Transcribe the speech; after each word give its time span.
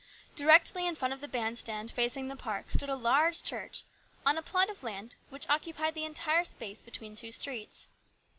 Directly 0.35 0.87
in 0.87 0.95
front 0.95 1.13
of 1.13 1.21
the 1.21 1.27
band 1.27 1.59
stand, 1.59 1.91
facing 1.91 2.27
the 2.27 2.35
park, 2.35 2.71
stood 2.71 2.89
a 2.89 2.95
large 2.95 3.43
church 3.43 3.83
on 4.25 4.35
a 4.35 4.41
plot 4.41 4.67
of 4.67 4.81
land 4.81 5.13
which 5.29 5.47
occupied 5.47 5.93
the 5.93 6.05
entire 6.05 6.43
space 6.43 6.81
between 6.81 7.15
two 7.15 7.31
streets. 7.31 7.87